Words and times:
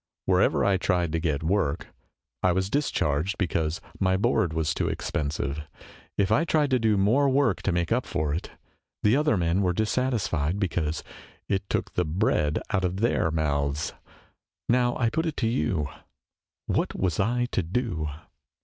Wherever 0.25 0.65
I 0.65 0.77
tried 0.77 1.11
to 1.11 1.19
get 1.19 1.43
work, 1.43 1.89
I 2.41 2.53
was 2.53 2.71
discharged, 2.71 3.37
because 3.37 3.79
my 3.99 4.17
board 4.17 4.51
was 4.51 4.73
too 4.73 4.87
expensive. 4.89 5.61
If 6.17 6.31
I 6.31 6.43
tried 6.43 6.71
to 6.71 6.79
do 6.79 6.97
more 6.97 7.29
work 7.29 7.61
to 7.61 7.71
make 7.71 7.91
up 7.91 8.07
for 8.07 8.33
it, 8.33 8.49
the 9.03 9.15
other 9.15 9.37
men 9.37 9.61
were 9.61 9.73
dissatisfied, 9.73 10.59
because 10.59 11.03
it 11.47 11.69
took 11.69 11.93
the 11.93 12.03
bread 12.03 12.57
out 12.71 12.83
of 12.83 13.01
their 13.01 13.29
mouths. 13.29 13.93
Now, 14.67 14.97
I 14.97 15.11
put 15.11 15.27
it 15.27 15.37
to 15.37 15.47
you, 15.47 15.87
what 16.65 16.95
was 16.99 17.19
I 17.19 17.45
to 17.51 17.61
do 17.61 18.09